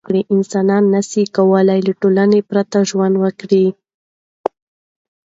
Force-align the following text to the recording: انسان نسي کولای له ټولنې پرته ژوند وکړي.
انسان 0.33 0.83
نسي 0.93 1.23
کولای 1.35 1.79
له 1.87 1.93
ټولنې 2.01 2.39
پرته 2.49 2.77
ژوند 2.89 3.15
وکړي. 3.23 3.65